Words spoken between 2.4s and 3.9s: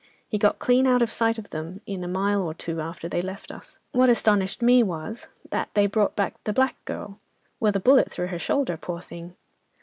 or two after they left us.